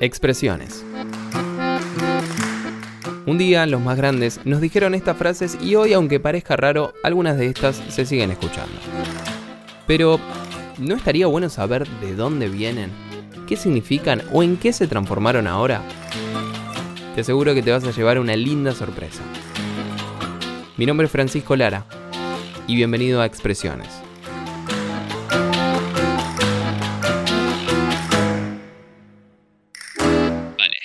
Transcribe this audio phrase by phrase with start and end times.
[0.00, 0.84] Expresiones.
[3.26, 7.36] Un día los más grandes nos dijeron estas frases y hoy, aunque parezca raro, algunas
[7.38, 8.74] de estas se siguen escuchando.
[9.86, 10.20] Pero,
[10.78, 12.90] ¿no estaría bueno saber de dónde vienen?
[13.48, 15.82] ¿Qué significan o en qué se transformaron ahora?
[17.16, 19.22] Te aseguro que te vas a llevar una linda sorpresa.
[20.76, 21.84] Mi nombre es Francisco Lara
[22.66, 23.88] y bienvenido a Expresiones.
[30.56, 30.78] Vale,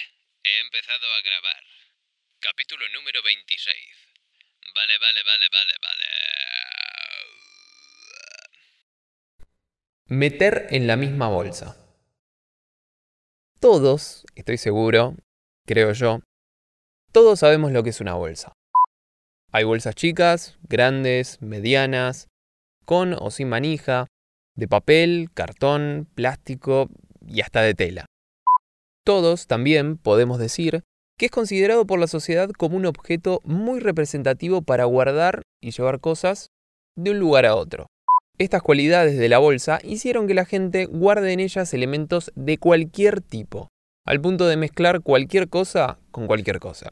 [0.44, 1.64] he empezado a grabar.
[2.40, 3.76] Capítulo número 26.
[4.74, 6.04] Vale, vale, vale, vale, vale.
[10.10, 11.76] Meter en la misma bolsa.
[13.60, 15.16] Todos, estoy seguro,
[15.66, 16.22] creo yo,
[17.12, 18.57] todos sabemos lo que es una bolsa.
[19.52, 22.28] Hay bolsas chicas, grandes, medianas,
[22.86, 24.08] con o sin manija,
[24.56, 26.90] de papel, cartón, plástico
[27.26, 28.06] y hasta de tela.
[29.06, 30.84] Todos también podemos decir
[31.18, 36.00] que es considerado por la sociedad como un objeto muy representativo para guardar y llevar
[36.00, 36.48] cosas
[36.98, 37.88] de un lugar a otro.
[38.38, 43.22] Estas cualidades de la bolsa hicieron que la gente guarde en ellas elementos de cualquier
[43.22, 43.70] tipo,
[44.06, 46.90] al punto de mezclar cualquier cosa con cualquier cosa.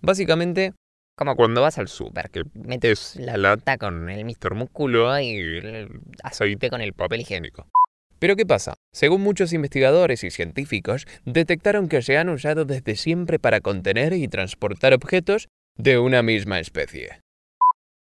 [0.00, 0.74] Básicamente,
[1.16, 4.54] Como cuando vas al súper, que metes la lata con el Mr.
[4.54, 7.66] Músculo y el aceite con el papel higiénico.
[8.18, 8.74] ¿pero qué pasa?
[8.92, 14.28] Según muchos investigadores y científicos, detectaron que se han usado desde siempre para contener y
[14.28, 17.20] transportar objetos de una misma especie.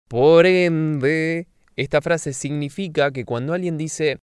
[0.07, 4.19] Por ende, esta frase significa que cuando alguien dice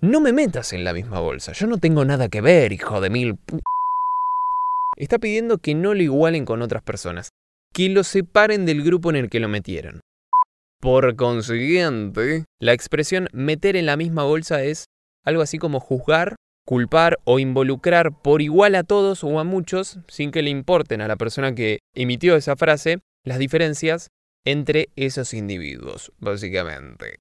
[0.00, 3.10] no me metas en la misma bolsa, yo no tengo nada que ver, hijo de
[3.10, 3.60] mil pu-",
[4.96, 7.30] está pidiendo que no lo igualen con otras personas,
[7.78, 10.00] que lo separen del grupo en el que lo metieron.
[10.80, 14.86] Por consiguiente, la expresión meter en la misma bolsa es
[15.24, 16.34] algo así como juzgar,
[16.66, 21.06] culpar o involucrar por igual a todos o a muchos, sin que le importen a
[21.06, 24.08] la persona que emitió esa frase, las diferencias
[24.44, 27.20] entre esos individuos, básicamente.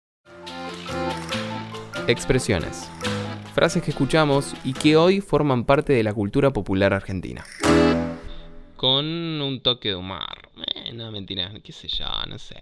[2.07, 2.89] Expresiones.
[3.53, 7.45] Frases que escuchamos y que hoy forman parte de la cultura popular argentina.
[8.77, 9.05] Con
[9.41, 10.49] un toque de humor.
[10.75, 12.61] Eh, no, mentira, qué sé yo, no sé.